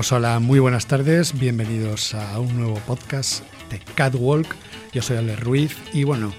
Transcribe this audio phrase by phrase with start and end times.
[0.00, 4.46] Pues hola, muy buenas tardes, bienvenidos a un nuevo podcast de Catwalk.
[4.94, 6.32] Yo soy Ale Ruiz y bueno,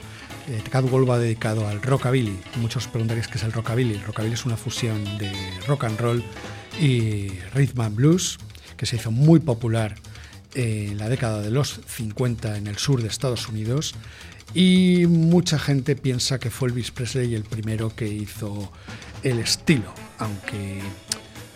[0.50, 2.40] eh, Catwalk va dedicado al rockabilly.
[2.56, 3.94] Muchos preguntaréis qué es el rockabilly.
[3.94, 5.32] El rockabilly es una fusión de
[5.68, 6.24] rock and roll
[6.80, 8.40] y rhythm and blues
[8.78, 9.94] que se hizo muy popular
[10.56, 13.94] en la década de los 50 en el sur de Estados Unidos
[14.56, 18.72] y mucha gente piensa que fue Elvis Presley el primero que hizo
[19.22, 20.82] el estilo, aunque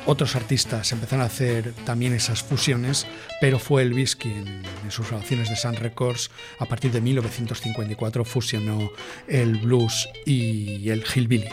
[0.06, 3.08] otros artistas empezaron a hacer también esas fusiones,
[3.42, 8.92] pero fue Elvis quien en sus grabaciones de Sun Records a partir de 1954 fusionó
[9.28, 11.50] el blues y el hillbilly.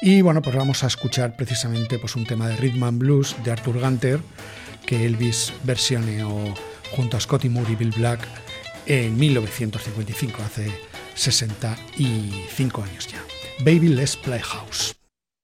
[0.00, 3.52] Y bueno, pues vamos a escuchar precisamente pues, un tema de rhythm and blues de
[3.52, 4.20] Arthur Gunter
[4.86, 6.54] que Elvis versioneó
[6.92, 8.26] junto a Scotty Moore y Bill Black
[8.86, 10.72] en 1955, hace
[11.14, 13.22] 65 años ya.
[13.60, 14.97] Baby Let's Play House.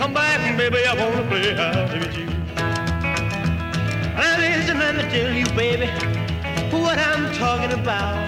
[0.00, 2.24] Come back, baby, I wanna play house with you.
[4.16, 5.88] Now listen, let me tell you, baby,
[6.74, 8.26] what I'm talking about.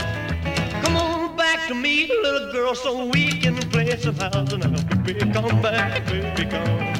[0.84, 4.68] Come on back to me, little girl, so we can play some house now.
[5.02, 6.94] Baby, come back, baby, come.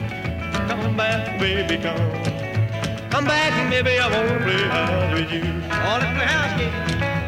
[0.68, 3.10] Come back, baby, come.
[3.10, 5.42] Come back, baby, I wanna play house with you.
[5.84, 7.21] All in the house, yeah.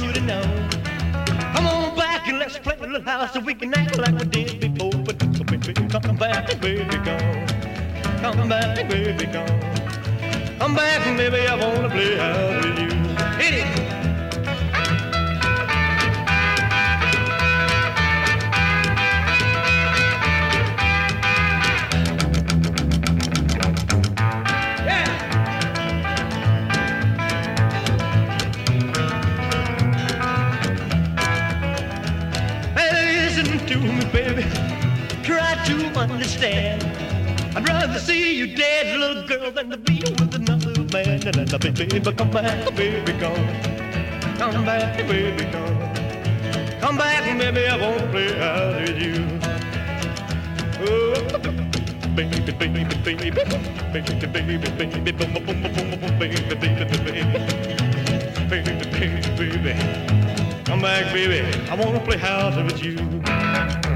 [0.00, 0.42] You to know.
[1.54, 4.24] Come on back and let's play a little house so we can act like we
[4.24, 4.92] did before.
[4.92, 7.46] But come back, baby, come.
[8.22, 9.60] Come back, baby, come.
[10.58, 12.90] Come back, baby, I wanna play house with you.
[13.42, 13.81] Hit it.
[35.64, 36.82] to understand.
[37.56, 41.26] I'd rather see you dead, little girl, than to be with another man.
[41.26, 43.46] And then, baby, come back, baby, come.
[44.38, 45.78] Come back, baby, come.
[46.80, 49.32] Come back, baby, I won't play out with you.
[50.84, 51.14] Oh
[52.14, 53.30] baby, baby, baby, baby,
[53.92, 57.22] baby, baby, baby, boom, boom, boom, boom, baby, baby, baby,
[58.50, 59.74] baby, baby, baby,
[60.64, 61.40] come back, baby.
[61.70, 63.91] I wanna play house with you.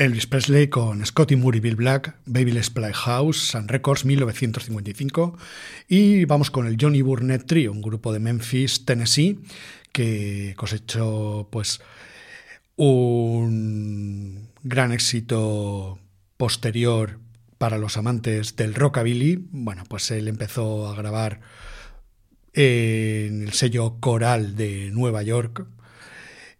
[0.00, 5.36] Elvis Presley con Scotty Moore y Bill Black, Baby Let's Play House, Sun Records 1955.
[5.88, 9.40] Y vamos con el Johnny Burnett Trio, un grupo de Memphis, Tennessee,
[9.92, 11.82] que cosechó pues
[12.76, 15.98] un gran éxito
[16.38, 17.18] posterior
[17.58, 19.48] para los amantes del rockabilly.
[19.50, 21.42] Bueno, pues él empezó a grabar
[22.54, 25.66] en el sello Coral de Nueva York,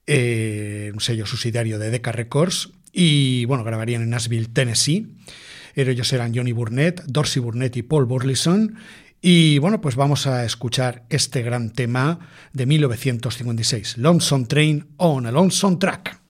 [0.06, 5.07] eh, un sello subsidiario de Decca Records y bueno, grabarían en Nashville, Tennessee.
[5.75, 8.77] Ellos eran Johnny Burnett, Dorsey Burnett y Paul Burleson.
[9.23, 12.19] Y bueno, pues vamos a escuchar este gran tema
[12.53, 16.21] de 1956, Lonesome Train on a Lonesome Track.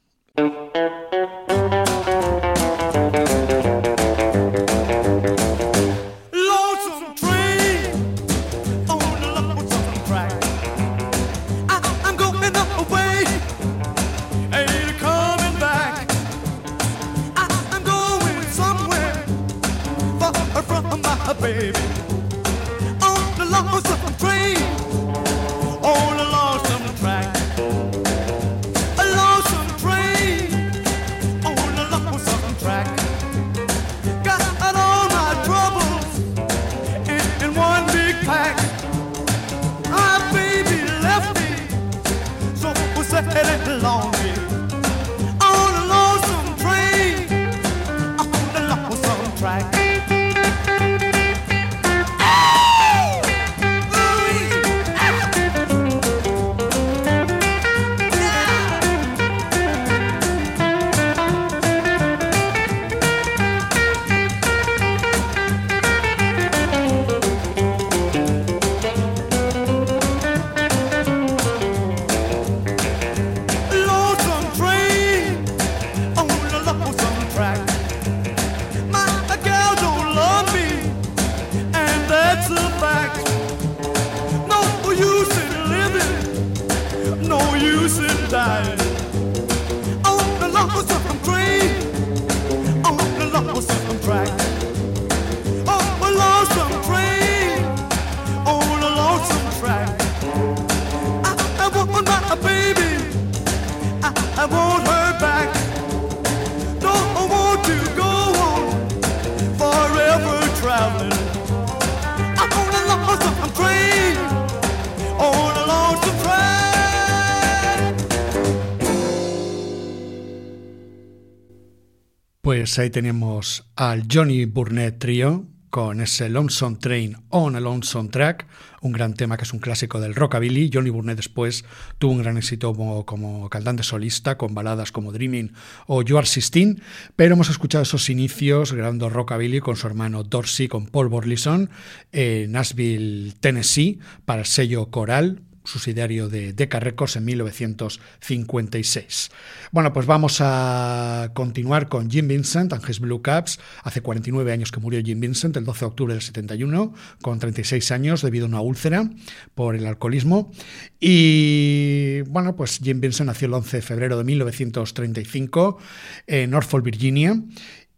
[122.81, 128.47] Ahí tenemos al Johnny Burnett Trio con ese Lonesome Train on a Lonesome Track,
[128.81, 130.71] un gran tema que es un clásico del rockabilly.
[130.73, 131.65] Johnny Burnett después
[131.99, 135.53] tuvo un gran éxito como, como cantante solista con baladas como Dreaming
[135.87, 136.77] o You Are 16,
[137.17, 141.71] pero hemos escuchado esos inicios grabando rockabilly con su hermano Dorsey, con Paul Borlison
[142.13, 149.31] en Nashville, Tennessee, para el sello Coral, subsidiario de Decca Records en 1956.
[149.73, 153.59] Bueno, pues vamos a continuar con Jim Vincent and His Blue Caps.
[153.83, 157.91] Hace 49 años que murió Jim Vincent, el 12 de octubre del 71, con 36
[157.93, 159.09] años debido a una úlcera
[159.55, 160.51] por el alcoholismo.
[160.99, 165.79] Y bueno, pues Jim Vincent nació el 11 de febrero de 1935
[166.27, 167.41] en Norfolk, Virginia.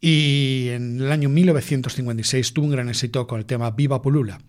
[0.04, 4.40] Y en el año 1956 tuvo un gran éxito con el tema Viva Pulula.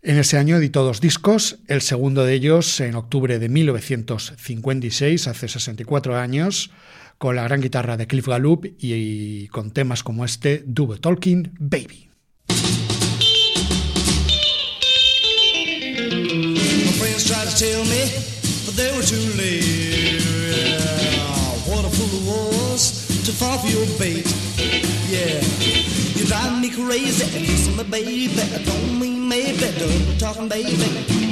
[0.00, 5.48] En ese año editó dos discos, el segundo de ellos en octubre de 1956, hace
[5.48, 6.70] 64 años,
[7.18, 12.10] con la gran guitarra de Cliff Gallup y, con temas como este, Double Talking Baby.
[26.86, 28.28] Crazy, kissing my baby.
[28.64, 30.76] Don't mean maybe, double talking baby.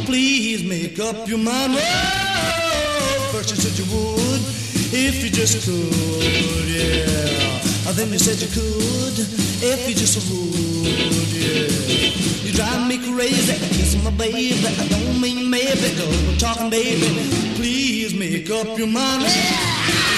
[0.05, 1.75] Please make up your mind.
[1.77, 4.43] Oh, first you said you would,
[4.93, 6.67] if you just could.
[6.67, 9.19] Yeah, then you said you could,
[9.63, 11.31] if you just would.
[11.31, 11.87] Yeah.
[12.45, 14.55] You drive me crazy, kissing my baby.
[14.67, 17.07] I don't mean maybe, double talking baby.
[17.55, 19.23] Please make up your mind.
[19.23, 20.16] Now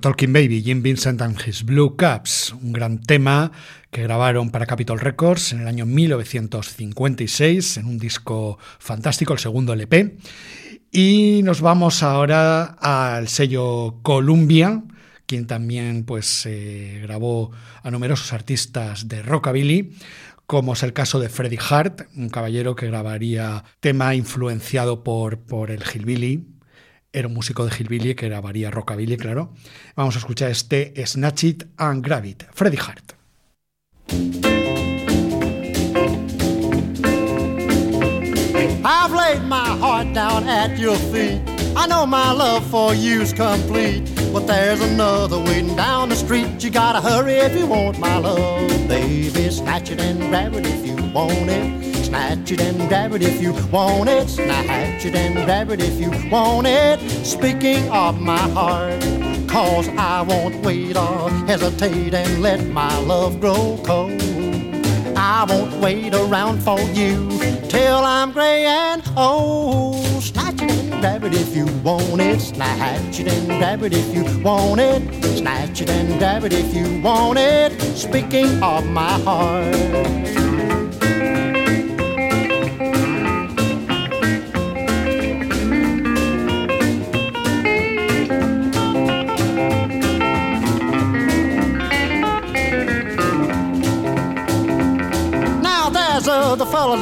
[0.00, 3.52] Talking Baby, Jim Vincent and His Blue Caps, un gran tema
[3.90, 9.72] que grabaron para Capitol Records en el año 1956 en un disco fantástico, el segundo
[9.72, 10.16] LP.
[10.92, 14.82] Y nos vamos ahora al sello Columbia,
[15.26, 19.96] quien también pues, eh, grabó a numerosos artistas de rockabilly,
[20.46, 25.70] como es el caso de Freddie Hart, un caballero que grabaría tema influenciado por, por
[25.70, 26.55] el hillbilly,
[27.16, 29.50] era un músico de hillbilly que grabaría rockabilly, claro.
[29.96, 33.14] Vamos a escuchar este Snatch It and Grab It, Freddie Hart.
[38.84, 41.40] I've laid my heart down at your feet.
[41.74, 44.04] I know my love for you's complete.
[44.32, 46.62] But there's another waiting down the street.
[46.62, 48.68] You gotta hurry if you want my love.
[48.88, 51.95] Baby, snatch it and grab it if you want it.
[52.06, 54.28] Snatch it and grab it if you want it.
[54.28, 57.00] Snatch it and grab it if you want it.
[57.26, 59.02] Speaking of my heart,
[59.48, 64.22] cause I won't wait or hesitate and let my love grow cold.
[65.16, 67.28] I won't wait around for you
[67.68, 70.22] till I'm gray and old.
[70.22, 72.38] Snatch it and grab it if you want it.
[72.38, 75.02] Snatch it and grab it if you want it.
[75.36, 77.72] Snatch it and grab it if you want it.
[77.96, 80.45] Speaking of my heart.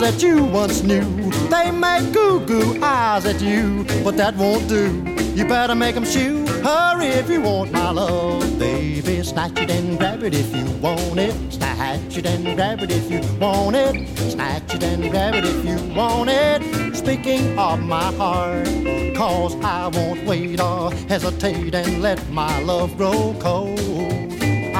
[0.00, 1.04] That you once knew.
[1.48, 5.02] They make goo goo eyes at you, but that won't do.
[5.34, 6.46] You better make 'em shoo.
[6.62, 9.22] Hurry if you want my love, baby.
[9.22, 11.34] Snatch it and grab it if you want it.
[11.50, 13.94] Snatch it and grab it if you want it.
[14.30, 16.62] Snatch it and grab it if you want it.
[16.94, 18.68] Speaking of my heart,
[19.16, 23.83] cause I won't wait or hesitate and let my love grow cold.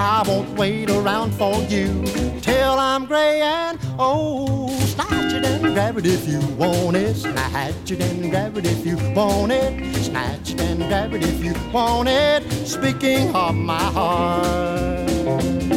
[0.05, 2.05] I won't wait around for you
[2.43, 4.71] till I'm gray and old.
[4.83, 7.15] Snatch it and grab it if you want it.
[7.17, 9.97] Snatch it and grab it if you want it.
[9.97, 12.43] Snatch it and grab it if you want it.
[12.67, 15.74] Speaking of my heart.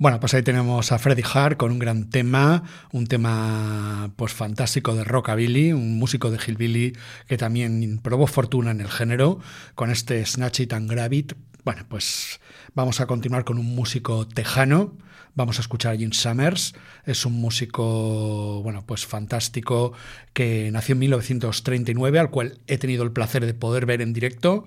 [0.00, 2.62] Bueno, pues ahí tenemos a Freddie Hart con un gran tema,
[2.92, 8.80] un tema pues fantástico de rockabilly, un músico de hillbilly que también probó fortuna en
[8.80, 9.40] el género
[9.74, 11.32] con este Snatch It and Grab It.
[11.64, 12.38] Bueno, pues
[12.74, 14.96] vamos a continuar con un músico tejano.
[15.34, 16.74] Vamos a escuchar a Jim Summers.
[17.04, 19.94] Es un músico, bueno, pues fantástico
[20.32, 24.64] que nació en 1939, al cual he tenido el placer de poder ver en directo.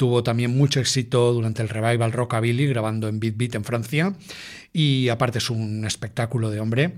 [0.00, 4.14] Tuvo también mucho éxito durante el revival Rockabilly, grabando en Beat Beat en Francia.
[4.72, 6.94] Y aparte es un espectáculo de hombre.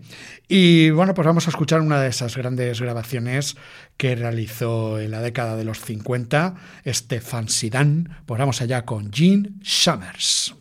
[0.46, 3.56] Y bueno, pues vamos a escuchar una de esas grandes grabaciones
[3.96, 6.54] que realizó en la década de los 50,
[6.84, 8.22] este Fancy Dan.
[8.24, 10.54] Pues vamos allá con Gene Summers.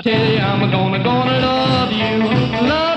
[0.00, 2.89] I tell you, I'm gonna, gonna love you, love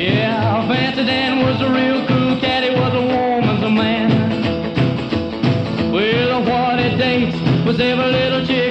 [0.00, 4.08] Yeah, Fancy Dan was a real cool cat, he was a woman's man.
[5.92, 8.69] Well, what he dates was every little chick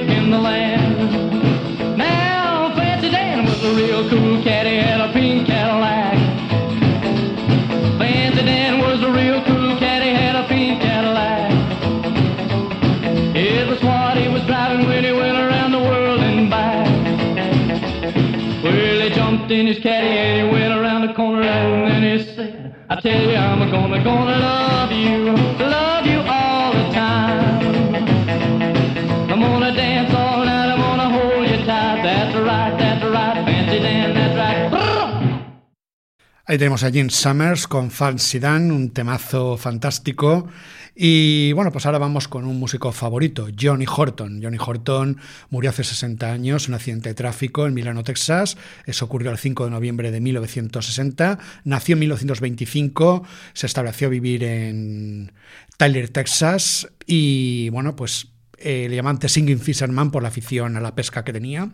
[36.50, 40.48] Ahí tenemos a Jim Summers con Fancy Dan, un temazo fantástico.
[40.94, 44.40] Y bueno, pues ahora vamos con un músico favorito, Johnny Horton.
[44.42, 45.18] Johnny Horton
[45.48, 48.56] murió hace 60 años un accidente de tráfico en Milano, Texas.
[48.86, 51.38] Eso ocurrió el 5 de noviembre de 1960.
[51.64, 55.32] Nació en 1925, se estableció a vivir en
[55.76, 56.88] Tyler, Texas.
[57.06, 58.28] Y bueno, pues
[58.58, 61.70] eh, le llaman The Singing Fisherman por la afición a la pesca que tenía.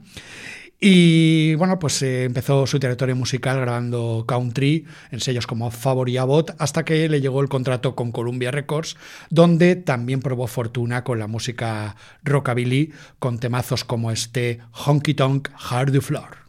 [0.79, 6.19] Y bueno, pues eh, empezó su territorio musical grabando country en sellos como Favor y
[6.19, 8.97] Abbott hasta que le llegó el contrato con Columbia Records,
[9.31, 15.93] donde también probó fortuna con la música rockabilly, con temazos como este Honky Tonk Hard
[15.93, 16.47] du Floor.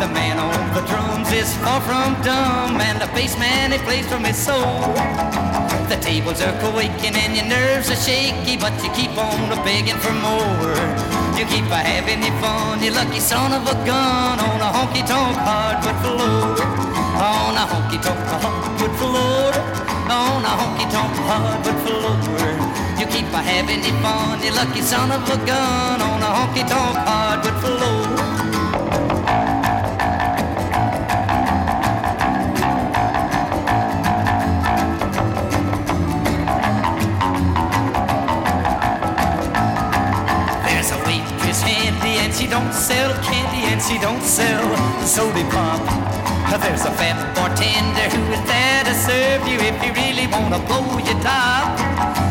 [0.00, 4.06] The man on the drums is far from dumb, and the bass man he plays
[4.06, 4.92] from his soul.
[5.88, 10.12] The tables are quaking and your nerves are shaky, but you keep on begging for
[10.18, 10.74] more.
[11.38, 15.06] You keep a having your fun, you lucky son of a gun, on a honky
[15.06, 16.58] tonk hardwood floor.
[17.14, 19.52] On a honky tonk hardwood floor.
[20.10, 22.18] On a honky tonk hardwood floor.
[22.98, 26.66] You keep a having your fun, you lucky son of a gun, on a honky
[26.66, 27.93] tonk hardwood floor.
[42.54, 44.62] Don't sell candy and she don't sell
[45.02, 45.82] soda pop.
[46.62, 50.86] There's a fat bartender who is there to serve you if you really wanna blow
[51.02, 51.74] your top.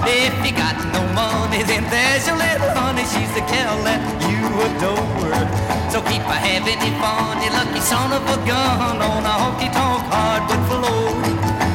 [0.08, 3.04] If you got no money, then there's your little honey.
[3.04, 4.00] She's the gal that
[4.32, 5.44] you adore.
[5.92, 9.68] So keep a having your fun, you lucky son of a gun on a honky
[9.76, 11.20] tonk hardwood floor.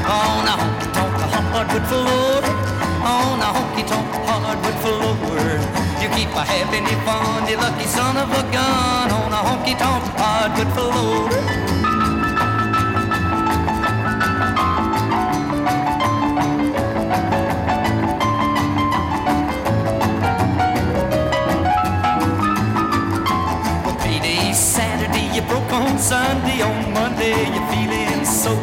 [0.08, 1.20] On a honky tonk
[1.52, 2.40] hardwood floor.
[3.12, 5.17] On a honky tonk hardwood floor.
[6.08, 9.76] You keep a having your fun, you lucky son of a gun on a honky
[9.76, 11.28] tonk hardwood floor.
[23.84, 28.56] Well, payday Saturday, you broke on Sunday, on Monday, you're feeling sore.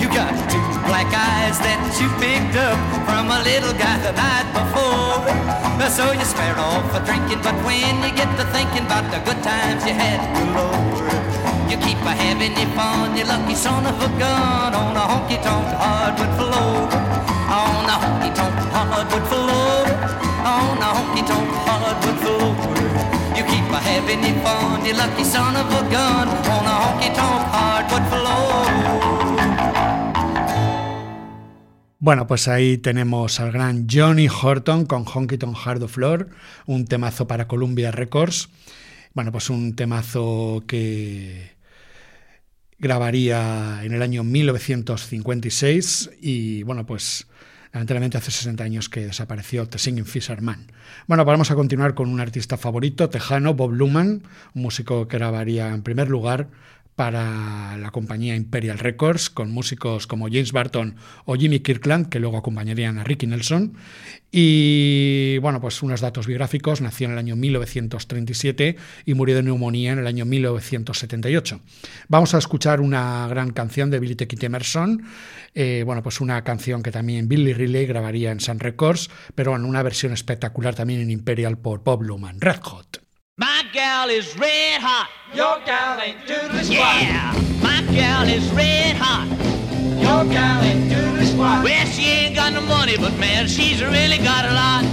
[0.00, 4.50] You got two black eyes that you picked up from a little guy the night
[4.52, 5.65] before.
[5.96, 9.40] So you spare off for drinking, but when you get to thinking about the good
[9.42, 11.08] times you had galore,
[11.70, 15.40] you keep a having your fun, you lucky son of a gun on a honky
[15.40, 16.84] tonk hardwood floor.
[17.48, 19.88] On a honky tonk hardwood floor.
[20.44, 22.52] On a honky tonk hardwood floor.
[23.32, 27.08] You keep a having your fun, you lucky son of a gun on a honky
[27.14, 28.25] tonk hardwood floor.
[32.06, 36.28] Bueno, pues ahí tenemos al gran Johnny Horton con Honky Tonk Hard of Floor,
[36.64, 38.48] un temazo para Columbia Records.
[39.12, 41.56] Bueno, pues un temazo que
[42.78, 47.26] grabaría en el año 1956 y bueno, pues
[47.72, 50.70] lamentablemente hace 60 años que desapareció The Singing Fisherman.
[51.08, 54.22] Bueno, pues vamos a continuar con un artista favorito, tejano, Bob Luman,
[54.54, 56.50] un músico que grabaría en primer lugar
[56.96, 62.38] para la compañía Imperial Records, con músicos como James Barton o Jimmy Kirkland, que luego
[62.38, 63.74] acompañarían a Ricky Nelson.
[64.32, 69.92] Y bueno, pues unos datos biográficos, nació en el año 1937 y murió de neumonía
[69.92, 71.60] en el año 1978.
[72.08, 74.26] Vamos a escuchar una gran canción de Billy T.
[74.46, 75.04] Emerson,
[75.54, 79.66] eh, bueno, pues una canción que también Billy Riley grabaría en Sun Records, pero en
[79.66, 83.05] una versión espectacular también en Imperial por Bob Luman, Red Hot.
[83.38, 85.10] My gal is red hot.
[85.34, 86.72] Your gal ain't doodly squat.
[86.72, 89.28] Yeah, my gal is red hot.
[90.00, 91.62] Your gal ain't doodly squat.
[91.62, 94.84] Well, she ain't got no money, but man, she's really got a lot.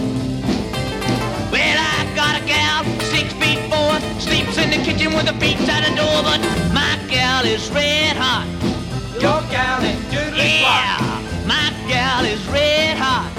[1.56, 2.84] Well, I got a gal,
[3.16, 6.44] six feet four, sleeps in the kitchen with her feet out the door, but
[6.76, 8.44] my gal is red hot.
[9.24, 11.32] Your gal ain't doodly Yeah, squat.
[11.32, 13.33] Yeah, my gal is red hot.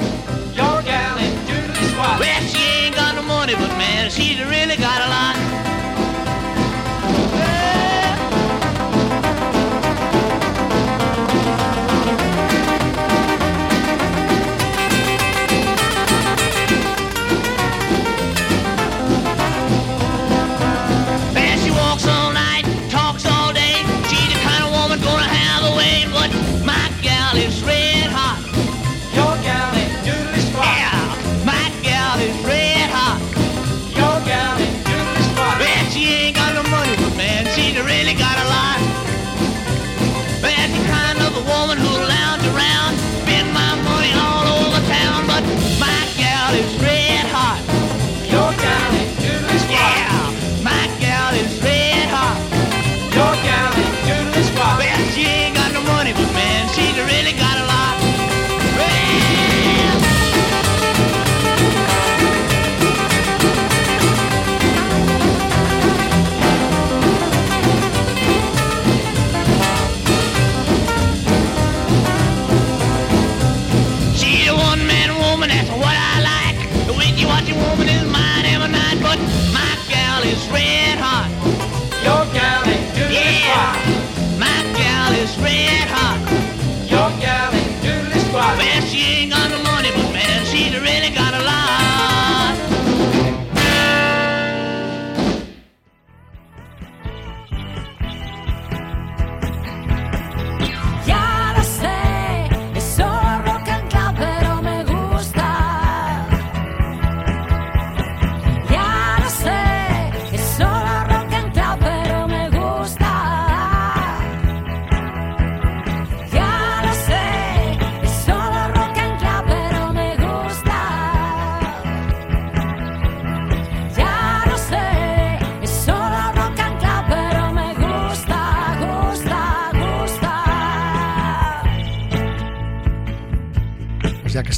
[4.04, 5.03] and she's really got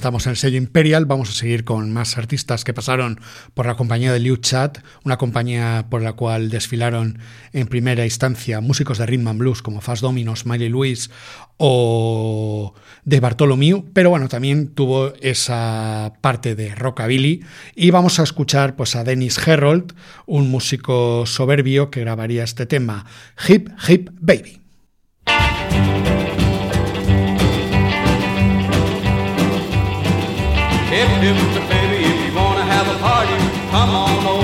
[0.06, 3.18] estamos en el sello Imperial, vamos a seguir con más artistas que pasaron
[3.54, 7.18] por la compañía de Liu Chat, una compañía por la cual desfilaron
[7.52, 11.10] en primera instancia músicos de rhythm and blues como Fast Dominos, Miley Lewis
[11.56, 12.72] o
[13.04, 17.42] de Bartholomew, pero bueno, también tuvo esa parte de rockabilly
[17.74, 19.92] y vamos a escuchar pues a Dennis Herold,
[20.26, 23.06] un músico soberbio que grabaría este tema
[23.48, 24.65] Hip Hip Baby.
[30.96, 31.36] Hip hip
[31.68, 33.36] baby, if you wanna have a party,
[33.70, 34.35] come on over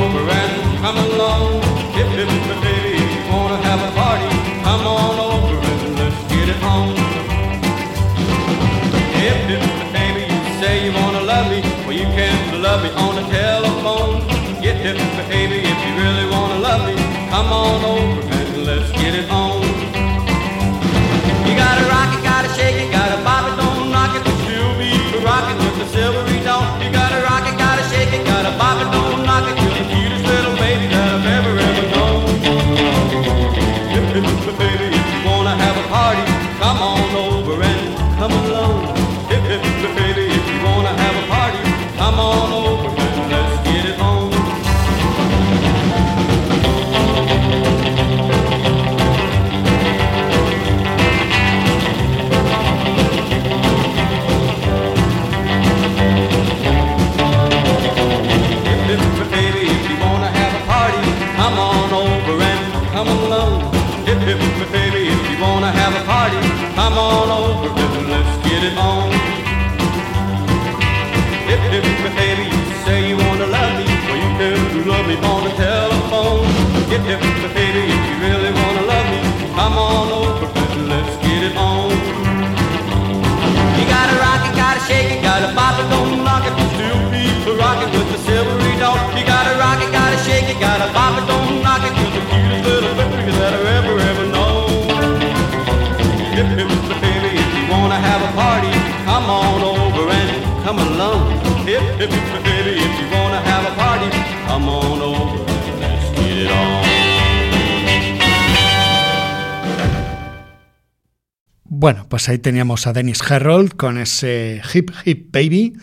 [111.82, 115.76] Bueno, pues ahí teníamos a Dennis Herold con ese Hip Hip Baby.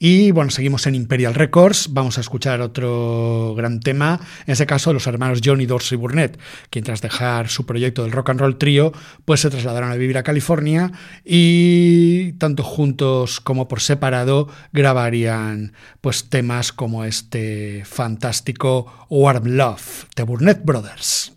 [0.00, 1.90] Y bueno, seguimos en Imperial Records.
[1.92, 6.40] Vamos a escuchar otro gran tema, en ese caso los hermanos Johnny Dorsey Burnett,
[6.70, 8.90] quien tras dejar su proyecto del rock and roll trío,
[9.24, 10.90] pues se trasladaron a vivir a California
[11.24, 20.22] y tanto juntos como por separado grabarían pues temas como este fantástico Warm Love de
[20.24, 21.32] Burnett Brothers.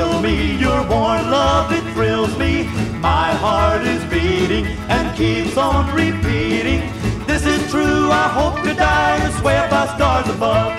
[0.00, 0.56] Breezes me.
[0.58, 2.64] Your warm love, it thrills me.
[3.00, 6.80] My heart is beating and keeps on repeating.
[7.26, 10.78] This is true, I hope to die and swear by stars above.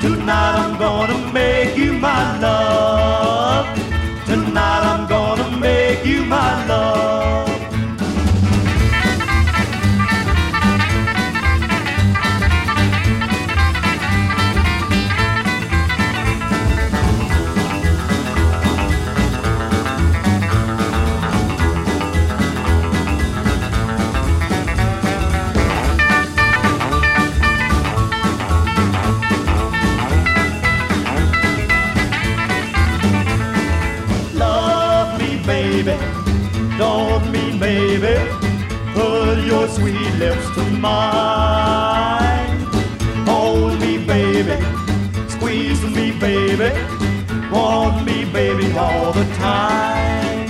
[0.00, 3.01] Tonight I'm gonna make you my love.
[40.22, 42.60] Lips to mine.
[43.26, 44.56] Hold me, baby.
[45.34, 46.70] Squeeze me, baby.
[47.50, 50.46] Want me, baby, all the time.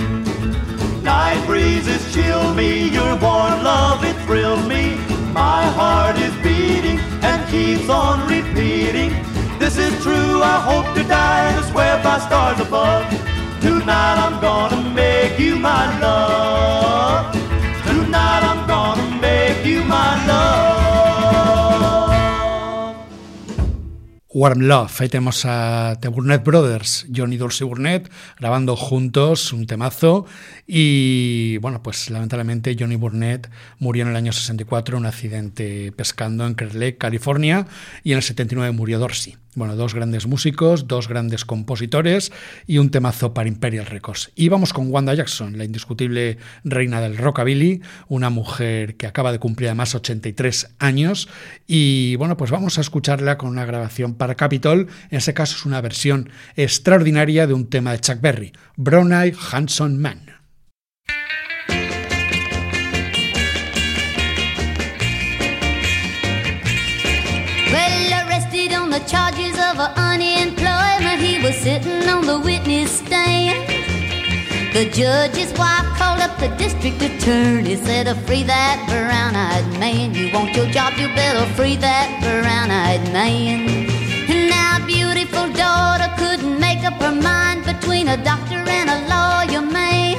[1.01, 2.69] Night breezes chill me.
[2.97, 4.83] Your warm love, it thrills me.
[5.41, 9.11] My heart is beating and keeps on repeating.
[9.57, 13.03] This is true, I hope to die and swear by stars above.
[13.65, 16.32] Tonight I'm gonna make you my love.
[24.33, 25.01] Warm Love.
[25.01, 30.25] Ahí tenemos a The Burnett Brothers, Johnny Dorsey Burnett, grabando juntos un temazo.
[30.65, 36.47] Y bueno, pues lamentablemente Johnny Burnett murió en el año 64 en un accidente pescando
[36.47, 37.67] en Clear Lake, California,
[38.03, 39.37] y en el 79 murió Dorsey.
[39.55, 42.31] Bueno, dos grandes músicos, dos grandes compositores
[42.65, 44.31] y un temazo para Imperial Records.
[44.35, 49.37] Y vamos con Wanda Jackson, la indiscutible reina del rockabilly, una mujer que acaba de
[49.37, 51.29] cumplir además 83 años.
[51.67, 54.87] Y bueno, pues vamos a escucharla con una grabación para Capitol.
[55.11, 59.35] En ese caso es una versión extraordinaria de un tema de Chuck Berry, Brown Eye
[59.51, 60.32] Handsome Man.
[71.63, 73.55] Sitting on the witness stand.
[74.73, 80.13] The judge's wife called up the district attorney, said, "Uh, "Free that brown-eyed man.
[80.13, 83.59] You want your job, you better free that brown-eyed man."
[84.31, 89.65] And now, beautiful daughter couldn't make up her mind between a doctor and a lawyer
[89.79, 90.17] man.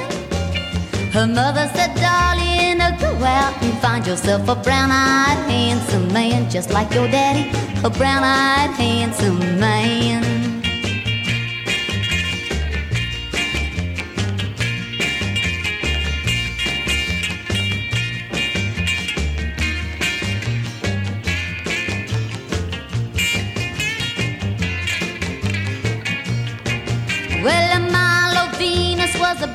[1.12, 6.70] Her mother said, darling, uh, go out and find yourself a brown-eyed handsome man, just
[6.70, 7.44] like your daddy,
[7.88, 10.33] a brown-eyed handsome man.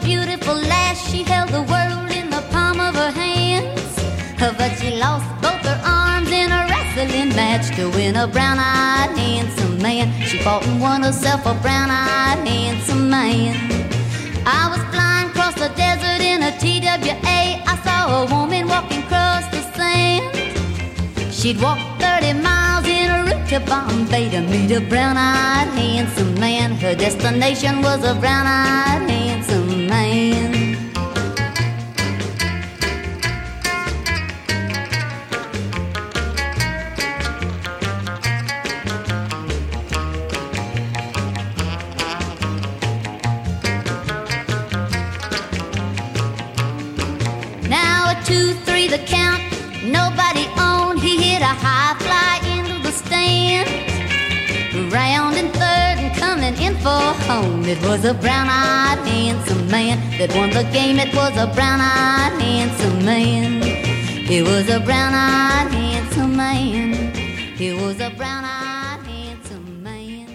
[0.10, 0.98] Beautiful lass.
[1.12, 3.92] She held the world in the palm of her hands.
[4.60, 9.78] But she lost both her arms in a wrestling match to win a brown-eyed handsome
[9.88, 10.08] man.
[10.30, 13.54] She fought and won herself a brown-eyed handsome man.
[14.60, 17.40] I was flying across the desert in a TWA.
[17.72, 20.34] I saw a woman walking across the sand.
[21.38, 26.72] She'd walk 30 miles in a route to Bombay to meet a brown-eyed handsome man.
[26.84, 29.59] Her destination was a brown-eyed handsome
[29.90, 30.52] man.
[47.68, 49.42] Now a two, three, the count,
[49.84, 50.98] nobody on.
[50.98, 53.68] He hit a high fly into the stand.
[54.94, 55.69] Round in third
[57.30, 57.64] home.
[57.66, 60.98] It was a brown-eyed handsome man that won the game.
[60.98, 63.62] It was a brown-eyed handsome man.
[64.36, 67.14] It was a brown-eyed handsome man.
[67.68, 70.28] It was a brown-eyed handsome man.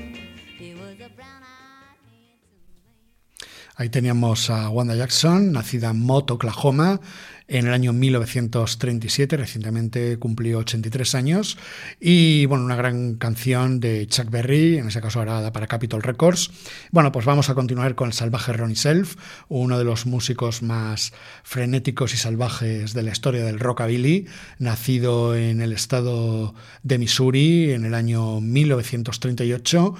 [0.61, 3.77] It was a brown-eyed handsome man.
[3.77, 7.01] Ahí teníamos a Wanda Jackson, nacida en Mott, Oklahoma,
[7.47, 11.59] en el año 1937, recientemente cumplió 83 años,
[12.01, 16.51] y bueno, una gran canción de Chuck Berry, en ese caso grabada para Capitol Records.
[16.91, 19.17] Bueno, pues vamos a continuar con el salvaje Ronnie Self,
[19.49, 24.27] uno de los músicos más frenéticos y salvajes de la historia del rockabilly,
[24.59, 29.95] nacido en el estado de Missouri en el año 1938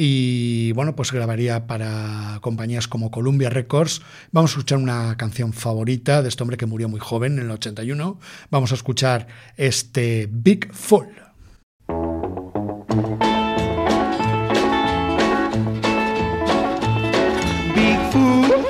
[0.00, 4.00] y bueno, pues grabaría para compañías como Columbia Records.
[4.30, 7.50] Vamos a escuchar una canción favorita de este hombre que murió muy joven, en el
[7.50, 8.18] 81.
[8.50, 11.08] Vamos a escuchar este Big Fool.
[17.74, 18.64] Big fool,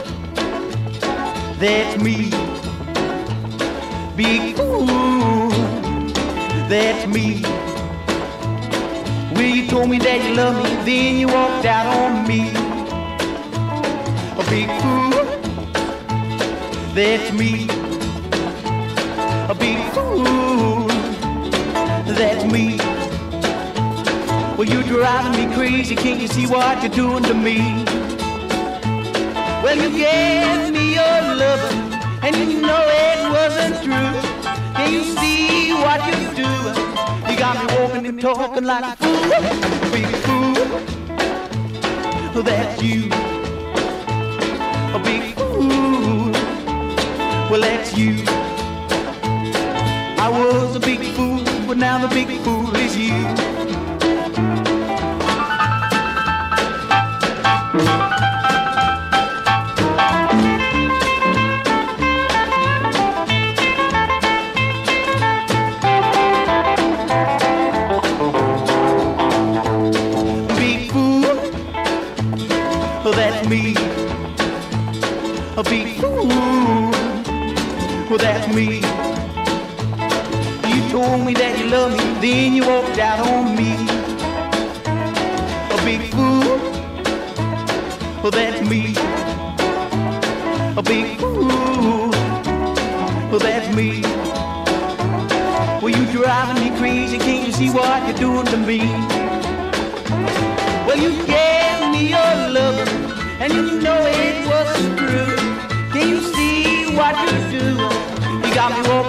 [1.59, 2.31] that's me.
[4.17, 5.51] Big fool,
[6.69, 7.43] that's me.
[9.35, 12.51] Well, you told me that you love me, then you walked out on me.
[14.37, 15.11] A big fool,
[16.95, 17.88] that's me.
[19.51, 20.87] A big fool,
[22.05, 22.77] that's me.
[24.59, 27.57] Well, you're driving me crazy, can't you see what you're doing to me?
[29.63, 31.73] Well, you gave me your love,
[32.23, 34.13] and you know it wasn't true.
[34.75, 36.51] Can you see what you do?
[37.33, 39.31] You got me walking and talking like a fool,
[39.93, 40.57] big fool.
[42.43, 43.11] That's you,
[44.95, 46.33] a big fool.
[47.51, 48.38] Well, that's you.
[50.21, 53.68] I was a big fool, but now the big fool is you.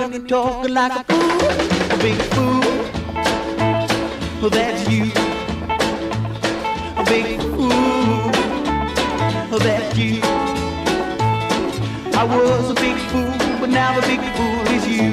[0.10, 1.50] Walking and talking like a fool,
[1.91, 2.62] a big fool.
[4.41, 5.12] Well, that's you,
[6.98, 7.69] a big fool.
[9.50, 10.22] Well, that's you.
[12.13, 15.12] I was a big fool, but now the big fool is you.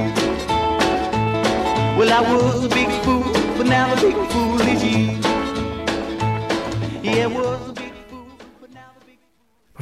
[1.99, 5.19] Well, I was a big fool, but now the big fool is you.
[7.03, 7.66] Yeah, was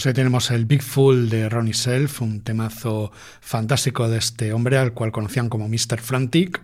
[0.05, 4.93] Pues tenemos el Big Fool de Ronnie Self, un temazo fantástico de este hombre al
[4.93, 5.99] cual conocían como Mr.
[5.99, 6.61] Frantic,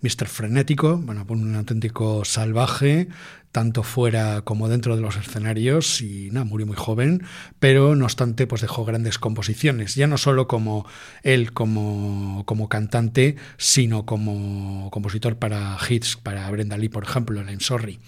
[0.00, 0.28] Mr.
[0.28, 3.08] Frenético, bueno, un auténtico salvaje,
[3.54, 7.22] tanto fuera como dentro de los escenarios y nada, murió muy joven,
[7.60, 10.84] pero no obstante pues dejó grandes composiciones, ya no solo como
[11.22, 17.46] él como, como cantante, sino como compositor para hits, para Brenda Lee, por ejemplo, en
[17.46, 18.00] I'm Sorry.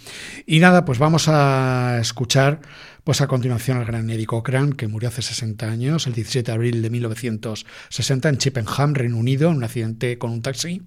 [0.46, 2.59] Y nada, pues vamos a escuchar
[3.04, 6.52] pues a continuación al gran Eddie Cochran, que murió hace 60 años, el 17 de
[6.52, 10.82] abril de 1960 en Chippenham, Reino Unido, en un accidente con un taxi.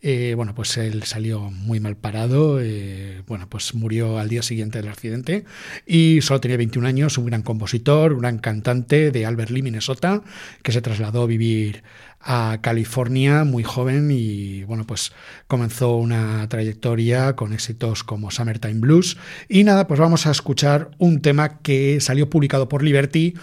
[0.00, 4.82] Eh, bueno, pues él salió muy mal parado, eh, bueno, pues murió al día siguiente
[4.82, 5.46] del accidente
[5.86, 10.22] y solo tenía 21 años, un gran compositor, un gran cantante de Albert Lee, Minnesota,
[10.62, 11.82] que se trasladó a vivir
[12.20, 15.12] a California muy joven y bueno, pues
[15.46, 19.16] comenzó una trayectoria con éxitos como Summertime Blues.
[19.48, 23.34] Y nada, pues vamos a escuchar un tema que salió publicado por Liberty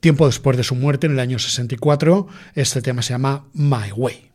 [0.00, 2.26] tiempo después de su muerte en el año 64.
[2.54, 4.31] Este tema se llama My Way.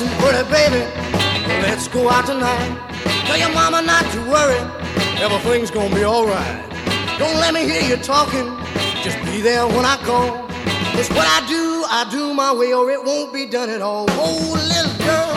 [0.00, 0.84] Listen, pretty baby,
[1.62, 2.78] let's go out tonight.
[3.26, 4.58] Tell your mama not to worry,
[5.20, 6.68] everything's gonna be alright.
[7.18, 8.46] Don't let me hear you talking,
[9.02, 10.46] just be there when I call.
[10.98, 14.06] It's what I do, I do my way, or it won't be done at all.
[14.10, 15.34] Oh, little girl,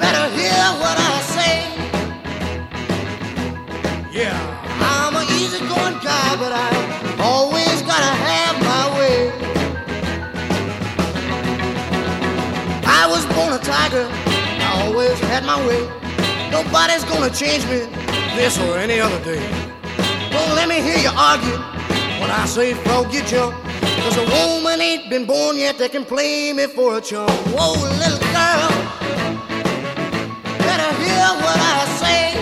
[0.00, 1.54] better hear what I say.
[4.12, 4.36] Yeah,
[4.80, 7.05] I'm an easygoing guy, but I
[13.56, 15.80] a tiger, I always had my way.
[16.50, 17.78] Nobody's gonna change me
[18.36, 19.40] this or any other day.
[20.30, 21.58] Don't let me hear you argue
[22.20, 23.54] when I say frog you jump.
[24.02, 27.30] Cause a woman ain't been born yet that can play me for a chump.
[27.54, 28.70] Whoa, little girl,
[30.66, 32.35] better hear what I say.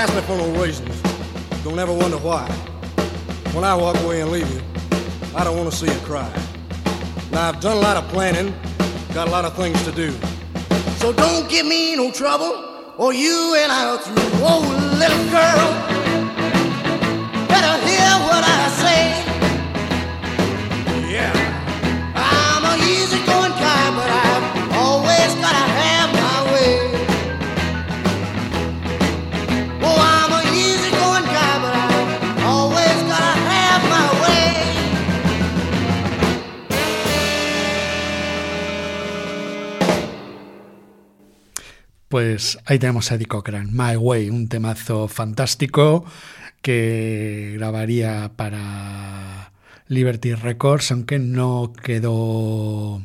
[0.00, 1.02] Ask me for no reasons.
[1.62, 2.48] Don't ever wonder why.
[3.52, 4.62] When I walk away and leave you,
[5.36, 6.32] I don't want to see you cry.
[7.32, 8.54] Now I've done a lot of planning,
[9.12, 10.10] got a lot of things to do.
[10.96, 14.30] So don't give me no trouble, or you and I are through.
[14.40, 14.60] Whoa,
[14.96, 15.68] little girl,
[17.46, 19.19] better hear what I say.
[42.10, 46.04] Pues ahí tenemos a Eddie Cochran, My Way, un temazo fantástico
[46.60, 49.52] que grabaría para
[49.86, 53.00] Liberty Records, aunque no quedó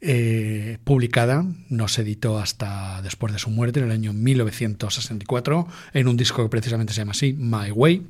[0.00, 6.08] eh, publicada, no se editó hasta después de su muerte, en el año 1964, en
[6.08, 8.08] un disco que precisamente se llama así, My Way.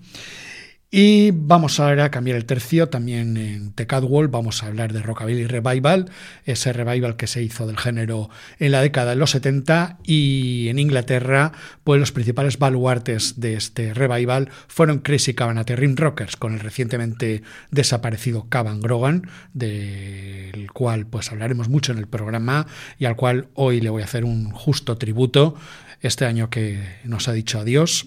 [0.93, 5.01] Y vamos ahora a cambiar el tercio, también en The Catwalk vamos a hablar de
[5.01, 6.11] Rockabilly Revival,
[6.45, 8.29] ese revival que se hizo del género
[8.59, 11.53] en la década de los 70 y en Inglaterra,
[11.85, 17.43] pues los principales baluartes de este revival fueron Crazy Cabanate Rim Rockers con el recientemente
[17.71, 22.67] desaparecido Cavan Grogan, del cual pues hablaremos mucho en el programa
[22.99, 25.55] y al cual hoy le voy a hacer un justo tributo
[26.01, 28.07] este año que nos ha dicho adiós.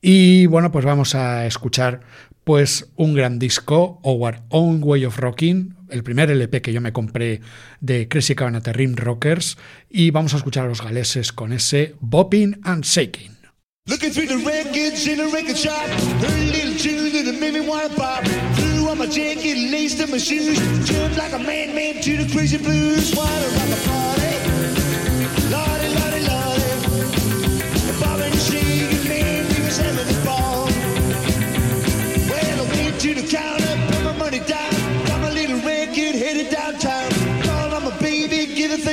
[0.00, 2.00] Y bueno, pues vamos a escuchar
[2.44, 6.92] Pues un gran disco, Our Own Way of Rocking, el primer LP que yo me
[6.92, 7.40] compré
[7.80, 9.56] de Crazy Cabinet Rim Rockers,
[9.88, 13.36] y vamos a escuchar a los galeses con ese Bopping and Shaking.
[13.86, 15.86] Looking through the records in a record shop,
[16.20, 18.24] heard a little tune that made me wanna pop.
[18.56, 22.58] Threw on my jacket, laced up my shoes, jumped like a madman to the crazy
[22.58, 23.14] blues.
[23.14, 24.01] Rock a party,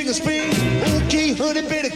[0.09, 0.49] the spring.
[1.05, 1.88] Okay, honey, baby.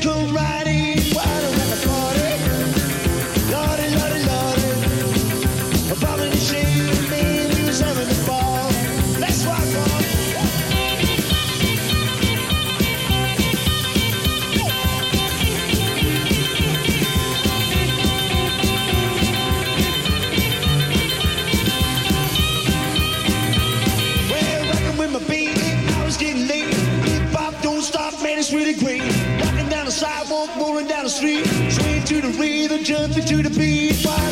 [32.77, 34.22] The jumping to the beat.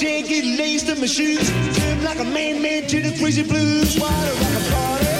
[0.00, 1.50] chair, it lace to my shoes.
[1.76, 2.62] Jump like a man.
[2.62, 3.98] Man to the crazy blues.
[4.00, 5.12] Water like a party.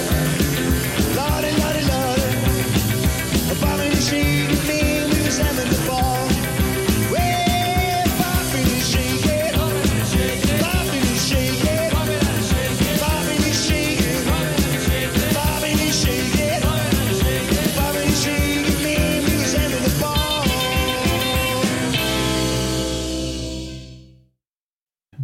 [1.16, 2.28] Lordy, lordy, lordy.
[3.50, 4.49] A bottle of machine.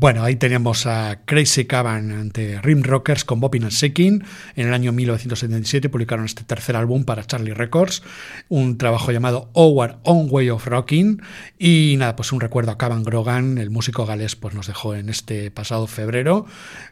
[0.07, 4.22] Bueno, ahí tenemos a Crazy Caban ante Rim Rockers con and Shaking.
[4.54, 8.04] En el año 1977 publicaron este tercer álbum para Charlie Records,
[8.48, 11.20] un trabajo llamado Our Own Way of Rocking.
[11.59, 15.09] Y nada, pues un recuerdo a Cavan Grogan, el músico galés, pues nos dejó en
[15.09, 16.46] este pasado febrero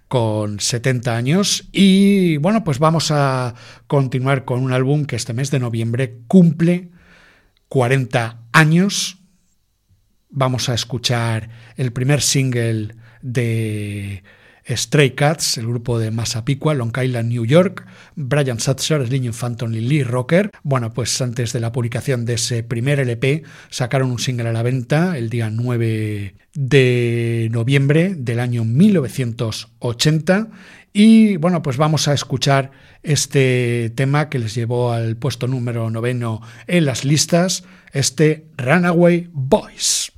[0.08, 1.68] con 70 años.
[1.70, 3.54] Y bueno, pues vamos a
[3.86, 6.90] continuar con un álbum que este mes de noviembre cumple
[7.68, 9.18] 40 años
[10.36, 14.22] vamos a escuchar el primer single de
[14.68, 19.80] Stray Cats, el grupo de Massapequa, Long Island, New York, Brian Satcher, Slim Phantom y
[19.80, 20.50] Lee Rocker.
[20.62, 24.62] Bueno, pues antes de la publicación de ese primer LP, sacaron un single a la
[24.62, 30.48] venta el día 9 de noviembre del año 1980.
[30.92, 32.70] Y bueno, pues vamos a escuchar
[33.02, 40.13] este tema que les llevó al puesto número noveno en las listas, este Runaway Boys.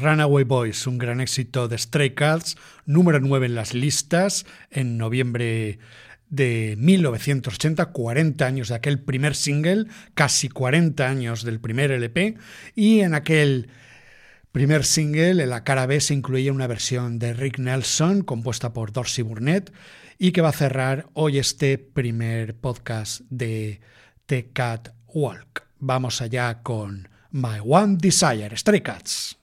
[0.00, 5.78] Runaway Boys, un gran éxito de Stray Cats, número 9 en las listas en noviembre
[6.28, 12.36] de 1980, 40 años de aquel primer single, casi 40 años del primer LP,
[12.74, 13.68] y en aquel
[14.52, 18.92] primer single, en la cara B, se incluía una versión de Rick Nelson compuesta por
[18.92, 19.72] Dorsey Burnett
[20.18, 23.80] y que va a cerrar hoy este primer podcast de
[24.26, 25.64] The Cat Walk.
[25.78, 29.38] Vamos allá con My One Desire, Stray Cats.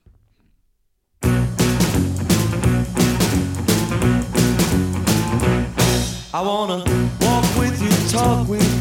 [6.35, 6.77] I wanna
[7.21, 8.72] walk with you, talk with